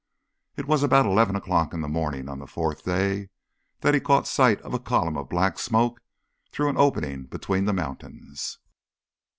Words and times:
It 0.57 0.65
was 0.67 0.81
about 0.81 1.05
eleven 1.05 1.35
o'clock 1.35 1.75
in 1.75 1.81
the 1.81 1.87
morning 1.87 2.27
of 2.27 2.39
the 2.39 2.47
fourth 2.47 2.85
day 2.85 3.29
that 3.81 3.93
he 3.93 3.99
caught 3.99 4.25
sight 4.25 4.59
of 4.61 4.73
a 4.73 4.79
column 4.79 5.15
of 5.15 5.29
black 5.29 5.59
smoke 5.59 6.01
through 6.51 6.69
an 6.69 6.77
opening 6.77 7.25
between 7.25 7.65
the 7.65 7.71
mountains. 7.73 8.57